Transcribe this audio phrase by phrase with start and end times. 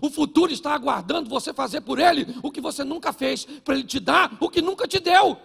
[0.00, 3.84] O futuro está aguardando você fazer por ele o que você nunca fez, para ele
[3.84, 5.36] te dar o que nunca te deu.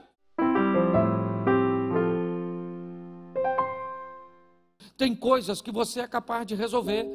[4.96, 7.06] Tem coisas que você é capaz de resolver.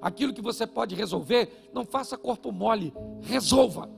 [0.00, 2.92] Aquilo que você pode resolver, não faça corpo mole,
[3.22, 3.88] resolva.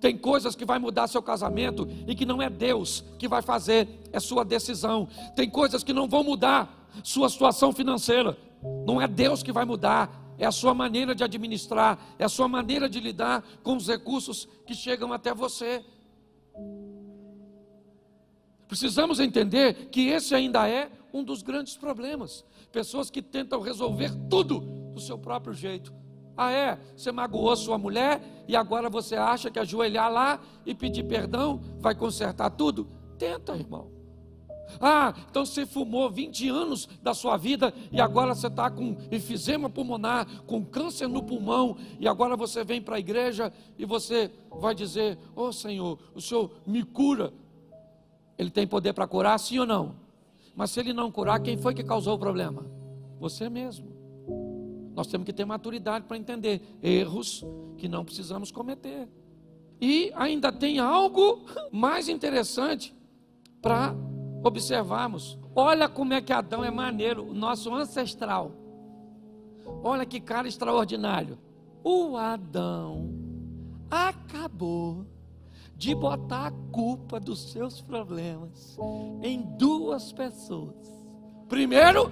[0.00, 3.88] Tem coisas que vai mudar seu casamento e que não é Deus que vai fazer,
[4.12, 5.08] é sua decisão.
[5.34, 8.36] Tem coisas que não vão mudar sua situação financeira.
[8.86, 12.48] Não é Deus que vai mudar, é a sua maneira de administrar, é a sua
[12.48, 15.84] maneira de lidar com os recursos que chegam até você.
[18.66, 22.44] Precisamos entender que esse ainda é um dos grandes problemas.
[22.72, 24.60] Pessoas que tentam resolver tudo
[24.94, 25.92] do seu próprio jeito.
[26.36, 26.78] Ah, é?
[26.96, 31.94] Você magoou sua mulher e agora você acha que ajoelhar lá e pedir perdão vai
[31.94, 32.88] consertar tudo?
[33.18, 34.01] Tenta, irmão.
[34.80, 39.68] Ah, então você fumou 20 anos da sua vida e agora você está com enfisema
[39.68, 44.74] pulmonar, com câncer no pulmão, e agora você vem para a igreja e você vai
[44.74, 47.32] dizer: Ô oh, Senhor, o Senhor me cura.
[48.38, 49.94] Ele tem poder para curar, sim ou não?
[50.54, 52.64] Mas se ele não curar, quem foi que causou o problema?
[53.20, 53.92] Você mesmo.
[54.94, 57.44] Nós temos que ter maturidade para entender erros
[57.78, 59.08] que não precisamos cometer.
[59.80, 62.94] E ainda tem algo mais interessante
[63.60, 63.94] para
[64.42, 65.38] observarmos.
[65.54, 68.52] Olha como é que Adão é maneiro, o nosso ancestral.
[69.82, 71.38] Olha que cara extraordinário.
[71.84, 73.10] O Adão
[73.90, 75.06] acabou
[75.76, 78.78] de botar a culpa dos seus problemas
[79.22, 80.76] em duas pessoas.
[81.48, 82.10] Primeiro,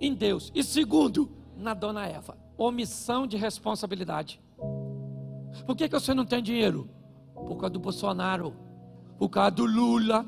[0.00, 0.52] em Deus.
[0.54, 2.36] E segundo, na dona Eva.
[2.58, 4.40] Omissão de responsabilidade.
[5.66, 6.88] Por que, que você não tem dinheiro?
[7.34, 8.54] Por causa do Bolsonaro.
[9.18, 10.26] Por causa do Lula.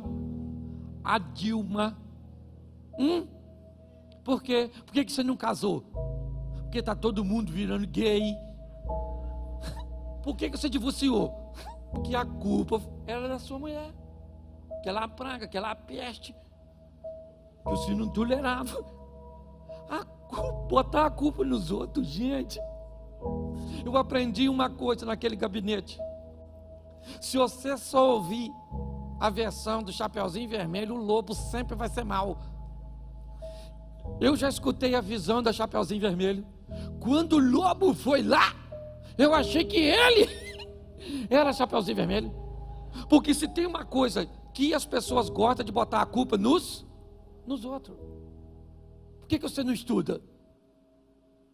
[1.04, 1.96] A Dilma.
[2.98, 3.26] Hum?
[4.24, 4.70] Por quê?
[4.86, 5.82] Por que, você não casou?
[6.62, 8.34] Porque está todo mundo virando gay.
[10.24, 11.44] Por que, você divorciou?
[12.02, 13.92] que a culpa era da sua mulher.
[14.78, 16.34] Aquela praga, aquela peste
[17.66, 18.84] que senhor não tolerava.
[19.88, 22.60] A culpa, botar a culpa nos outros, gente.
[23.84, 25.98] Eu aprendi uma coisa naquele gabinete.
[27.20, 28.50] Se você só ouvir
[29.24, 32.38] a versão do Chapeuzinho Vermelho, o lobo sempre vai ser mal.
[34.20, 36.46] Eu já escutei a visão da Chapeuzinho Vermelho.
[37.00, 38.54] Quando o lobo foi lá,
[39.16, 40.28] eu achei que ele
[41.30, 42.34] era Chapeuzinho Vermelho.
[43.08, 46.86] Porque se tem uma coisa que as pessoas gostam de botar a culpa nos,
[47.46, 47.96] nos outros.
[49.20, 50.20] Por que, que você não estuda?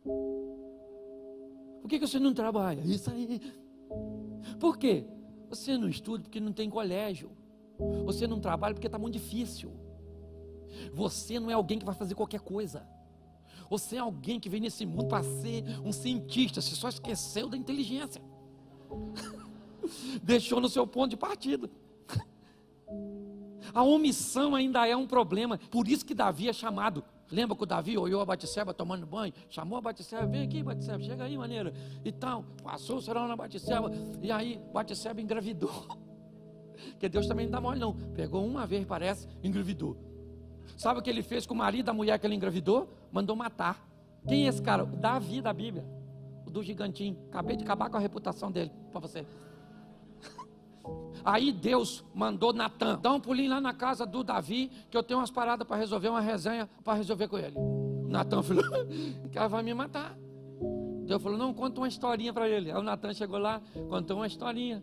[0.02, 2.81] Por que, que você não trabalha?
[2.81, 3.41] Isso aí.
[4.58, 5.06] Por quê?
[5.48, 7.38] Você não estuda porque não tem colégio.
[8.05, 9.73] Você não trabalha porque está muito difícil.
[10.93, 12.87] Você não é alguém que vai fazer qualquer coisa.
[13.69, 16.61] Você é alguém que vem nesse mundo para ser um cientista.
[16.61, 18.21] Você só esqueceu da inteligência.
[20.23, 21.71] Deixou no seu ponto de partida.
[23.73, 25.59] A omissão ainda é um problema.
[25.71, 27.05] Por isso que Davi é chamado.
[27.31, 29.33] Lembra que o Davi olhou a Batisseba tomando banho?
[29.49, 31.73] Chamou a Batisseba, vem aqui, Batisseba, chega aí, maneira.
[32.05, 33.89] E tal, passou o serão na Batisseba.
[34.21, 35.71] E aí, Batisseba engravidou.
[36.91, 37.95] Porque Deus também não dá mole, não.
[38.15, 39.97] Pegou uma vez, parece, engravidou.
[40.77, 42.93] Sabe o que ele fez com o marido da mulher que ele engravidou?
[43.13, 43.87] Mandou matar.
[44.27, 44.85] Quem é esse cara?
[44.85, 45.85] Davi da Bíblia.
[46.47, 47.17] O do gigantinho.
[47.29, 49.27] Acabei de acabar com a reputação dele para você.
[51.25, 55.21] Aí Deus mandou Natan, dá um pulinho lá na casa do Davi, que eu tenho
[55.21, 57.55] umas paradas para resolver, uma resenha para resolver com ele.
[58.09, 58.65] Natan falou,
[59.35, 60.17] ela vai me matar.
[61.07, 62.71] Deus falou, não, conta uma historinha para ele.
[62.71, 64.83] Aí o Natan chegou lá, contou uma historinha.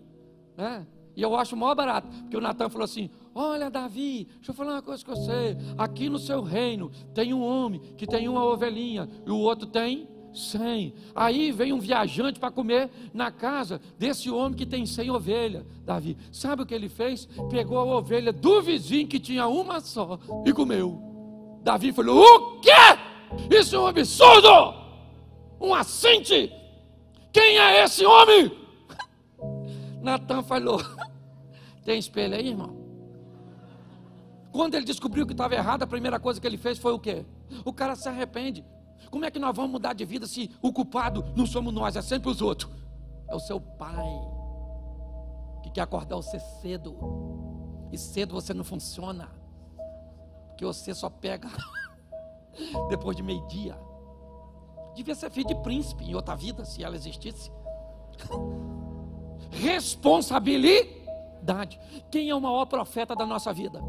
[0.55, 0.85] Né?
[1.17, 4.73] E eu acho maior barato, porque o Natan falou assim: Olha, Davi, deixa eu falar
[4.73, 5.57] uma coisa com você.
[5.75, 10.07] Aqui no seu reino tem um homem que tem uma ovelhinha e o outro tem
[10.31, 10.93] cem.
[11.15, 16.15] Aí vem um viajante para comer na casa desse homem que tem cem ovelhas, Davi.
[16.31, 17.27] Sabe o que ele fez?
[17.49, 21.01] Pegou a ovelha do vizinho que tinha uma só e comeu.
[21.63, 22.69] Davi falou: O quê?
[23.49, 24.75] Isso é um absurdo!
[25.59, 26.53] Um assinte!
[27.33, 28.51] Quem é esse homem?
[30.01, 30.79] Natan falou:
[31.87, 32.75] Tem espelho aí, irmão?
[34.51, 37.25] Quando ele descobriu que estava errado, a primeira coisa que ele fez foi o quê?
[37.63, 38.65] O cara se arrepende.
[39.09, 42.01] Como é que nós vamos mudar de vida se o culpado não somos nós, é
[42.01, 42.69] sempre os outros?
[43.29, 44.05] É o seu pai
[45.63, 46.93] que quer acordar você cedo.
[47.89, 49.31] E cedo você não funciona.
[50.49, 51.47] Porque você só pega
[52.89, 53.79] depois de meio-dia.
[54.93, 57.49] Devia ser filho de príncipe em outra vida, se ela existisse.
[59.51, 60.96] Responsabilidade.
[62.11, 63.81] Quem é o maior profeta da nossa vida?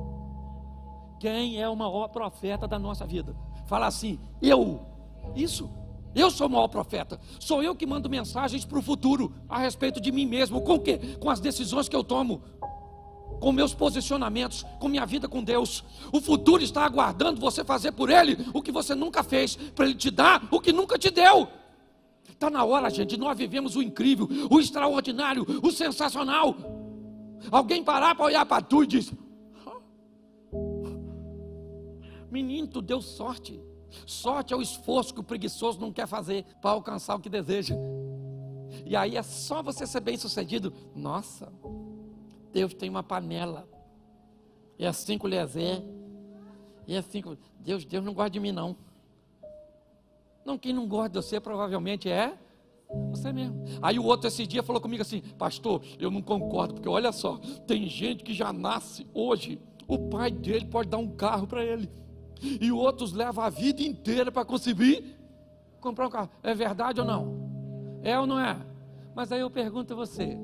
[1.19, 3.35] Quem é o maior profeta da nossa vida?
[3.67, 4.81] Fala assim, eu
[5.35, 5.71] isso.
[6.15, 7.21] Eu sou o maior profeta.
[7.39, 10.61] Sou eu que mando mensagens para o futuro a respeito de mim mesmo.
[10.63, 10.99] Com o quê?
[11.21, 12.43] Com as decisões que eu tomo.
[13.41, 15.85] Com meus posicionamentos, com minha vida com Deus.
[16.13, 19.95] O futuro está aguardando você fazer por Ele o que você nunca fez, para Ele
[19.95, 21.47] te dar o que nunca te deu.
[22.29, 26.55] Está na hora, gente, nós vivemos o incrível, o extraordinário, o sensacional.
[27.51, 29.13] Alguém parar para olhar para tu e diz:
[32.31, 33.63] Menino, tu deu sorte.
[34.07, 37.75] Sorte é o esforço que o preguiçoso não quer fazer para alcançar o que deseja.
[38.85, 40.73] E aí é só você ser bem sucedido.
[40.95, 41.53] Nossa,
[42.53, 43.69] Deus tem uma panela.
[44.79, 45.55] E é cinco colheres
[46.87, 47.37] E é cinco.
[47.59, 48.77] Deus, Deus não gosta de mim, não.
[50.45, 52.39] Não, quem não gosta de você provavelmente é
[53.11, 53.65] você mesmo.
[53.83, 57.39] Aí o outro esse dia falou comigo assim, pastor, eu não concordo, porque olha só,
[57.67, 61.91] tem gente que já nasce hoje, o pai dele pode dar um carro para ele
[62.41, 65.17] e outros levam a vida inteira para conseguir
[65.81, 66.31] comprar um carro.
[66.43, 68.01] É verdade ou não?
[68.03, 68.57] É ou não é?
[69.15, 70.39] Mas aí eu pergunto a você: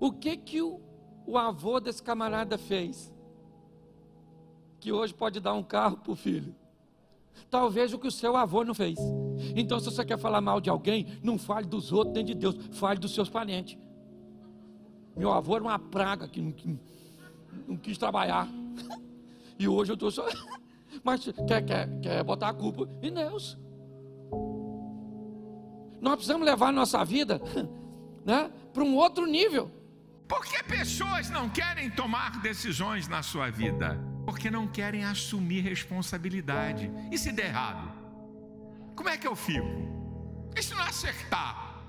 [0.00, 0.80] o que que o,
[1.26, 3.12] o avô desse camarada fez?
[4.80, 6.54] Que hoje pode dar um carro para o filho.
[7.50, 8.98] Talvez o que o seu avô não fez.
[9.54, 12.56] Então, se você quer falar mal de alguém, não fale dos outros nem de Deus,
[12.72, 13.78] fale dos seus parentes.
[15.16, 16.78] Meu avô era uma praga que não, que
[17.66, 18.48] não quis trabalhar.
[19.58, 20.26] E hoje eu estou só.
[21.02, 23.58] mas quer, quer, quer botar a culpa em Deus.
[26.00, 27.40] Nós precisamos levar a nossa vida
[28.24, 29.70] né, para um outro nível.
[30.28, 33.98] Por que pessoas não querem tomar decisões na sua vida?
[34.26, 36.90] Porque não querem assumir responsabilidade.
[37.10, 37.90] E se der errado?
[38.94, 40.50] Como é que eu fico?
[40.54, 41.84] E se não acertar?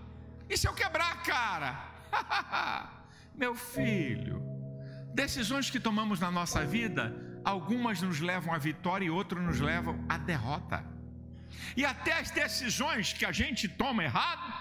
[0.50, 1.72] E se eu quebrar a cara?
[3.36, 4.42] Meu filho,
[5.14, 7.04] decisões que tomamos na nossa vida
[7.44, 10.84] algumas nos levam à vitória e outras nos levam à derrota.
[11.76, 14.54] E até as decisões que a gente toma errado,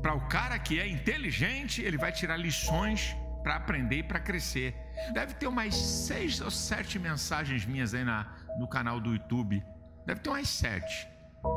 [0.00, 4.74] para o cara que é inteligente, ele vai tirar lições para aprender e para crescer.
[5.12, 9.62] Deve ter umas seis ou sete mensagens minhas aí na, no canal do YouTube.
[10.06, 11.08] Deve ter umas sete,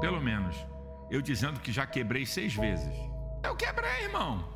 [0.02, 0.56] pelo menos.
[1.10, 2.96] Eu dizendo que já quebrei seis vezes.
[3.44, 4.54] Eu quebrei, irmão.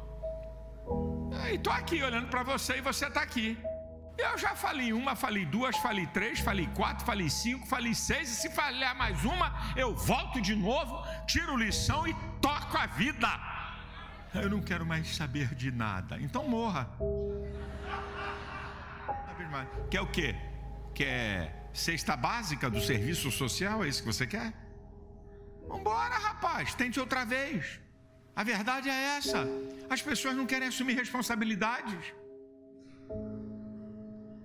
[1.49, 3.57] E estou aqui olhando para você e você está aqui.
[4.17, 8.35] Eu já falei uma, falei duas, falei três, falei quatro, falei cinco, falei seis, e
[8.35, 13.29] se falhar mais uma, eu volto de novo, tiro lição e toco a vida.
[14.33, 16.19] Eu não quero mais saber de nada.
[16.19, 16.89] Então morra.
[19.89, 20.35] Quer o quê?
[20.93, 23.83] Quer cesta básica do serviço social?
[23.83, 24.53] É isso que você quer?
[25.67, 27.79] Vambora, rapaz, tente outra vez.
[28.35, 29.45] A verdade é essa.
[29.89, 32.13] As pessoas não querem assumir responsabilidades.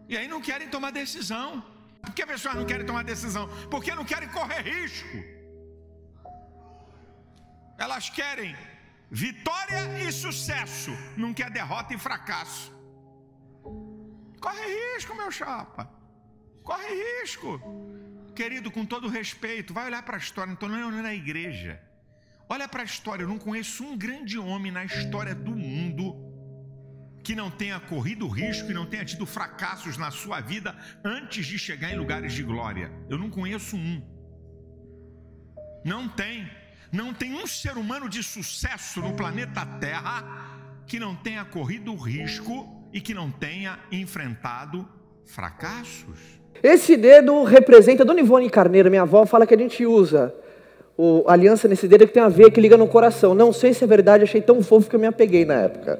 [0.08, 1.64] E aí não querem tomar decisão.
[2.02, 3.48] Por que as pessoas não querem tomar decisão?
[3.70, 5.16] Porque não querem correr risco.
[7.78, 8.54] Elas querem
[9.10, 12.72] vitória e sucesso, não quer derrota e fracasso.
[14.40, 15.90] Corre risco, meu chapa.
[16.62, 17.60] Corre risco.
[18.34, 21.80] Querido, com todo respeito, vai olhar para a história, não estou nem olhando a igreja.
[22.48, 26.24] Olha para a história, eu não conheço um grande homem na história do mundo
[27.24, 31.58] que não tenha corrido risco e não tenha tido fracassos na sua vida antes de
[31.58, 32.92] chegar em lugares de glória.
[33.08, 34.02] Eu não conheço um.
[35.84, 36.50] Não tem.
[36.94, 40.24] Não tem um ser humano de sucesso no planeta Terra
[40.86, 44.89] que não tenha corrido risco e que não tenha enfrentado
[45.24, 46.17] fracassos.
[46.63, 50.32] Esse dedo representa Dona Ivone Carneiro, minha avó, fala que a gente usa
[50.96, 53.34] o, aliança nesse dedo que tem a ver que liga no coração.
[53.34, 55.98] Não sei se é verdade, achei tão fofo que eu me apeguei na época.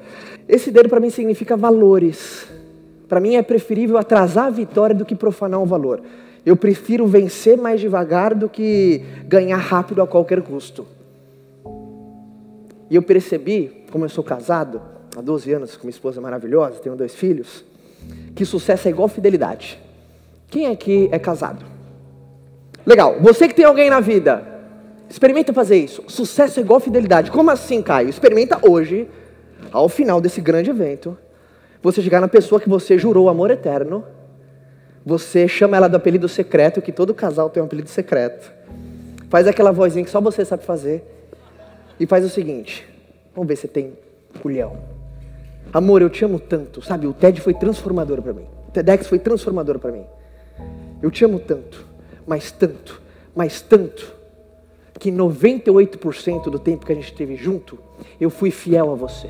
[0.49, 2.47] Esse dedo para mim significa valores.
[3.09, 6.05] Para mim é preferível atrasar a vitória do que profanar o valor.
[6.45, 10.87] Eu prefiro vencer mais devagar do que ganhar rápido a qualquer custo.
[12.91, 14.81] E eu percebi, como eu sou casado
[15.17, 17.65] há 12 anos com minha esposa maravilhosa, tenho dois filhos,
[18.35, 19.79] que sucesso é igual fidelidade.
[20.49, 21.65] Quem aqui é casado?
[22.85, 23.17] Legal.
[23.21, 24.47] Você que tem alguém na vida,
[25.09, 26.05] experimenta fazer isso.
[26.07, 27.31] Sucesso é igual fidelidade.
[27.31, 28.11] Como assim, Caio?
[28.11, 29.09] Experimenta hoje
[29.73, 31.17] ao final desse grande evento,
[31.83, 34.05] você chegar na pessoa que você jurou amor eterno,
[35.05, 38.53] você chama ela do apelido secreto, que todo casal tem um apelido secreto,
[39.29, 41.05] faz aquela vozinha que só você sabe fazer,
[41.99, 42.87] e faz o seguinte:
[43.35, 43.93] vamos ver se tem
[44.41, 44.79] culhão.
[45.73, 47.07] Amor, eu te amo tanto, sabe?
[47.07, 48.47] O TED foi transformador para mim.
[48.69, 50.05] O TEDx foi transformador para mim.
[51.03, 51.87] Eu te amo tanto,
[52.27, 53.03] mas tanto,
[53.35, 54.15] mas tanto,
[54.99, 57.79] que 98% do tempo que a gente esteve junto,
[58.21, 59.29] eu fui fiel a você.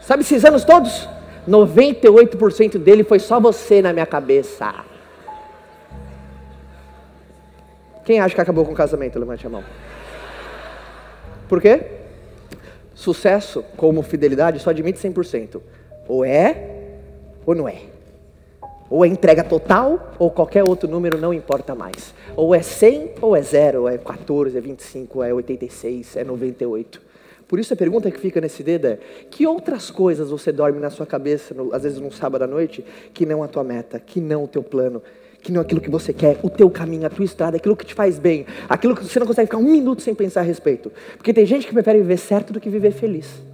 [0.00, 1.08] Sabe esses anos todos?
[1.48, 4.84] 98% dele foi só você na minha cabeça.
[8.04, 9.18] Quem acha que acabou com o casamento?
[9.18, 9.64] Levante a mão.
[11.48, 11.82] Por quê?
[12.94, 15.60] Sucesso, como fidelidade, só admite 100%.
[16.06, 16.70] Ou é,
[17.46, 17.82] ou não é.
[18.90, 22.14] Ou é entrega total, ou qualquer outro número não importa mais.
[22.34, 27.07] Ou é 100, ou é 0, ou é 14, é 25, é 86, é 98.
[27.48, 28.98] Por isso a pergunta que fica nesse dedo é:
[29.30, 32.84] que outras coisas você dorme na sua cabeça, no, às vezes num sábado à noite,
[33.14, 35.02] que não a tua meta, que não o teu plano,
[35.42, 37.94] que não aquilo que você quer, o teu caminho, a tua estrada, aquilo que te
[37.94, 40.92] faz bem, aquilo que você não consegue ficar um minuto sem pensar a respeito.
[41.16, 43.47] Porque tem gente que prefere viver certo do que viver feliz.